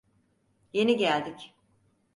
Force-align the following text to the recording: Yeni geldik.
Yeni 0.73 0.97
geldik. 0.97 1.55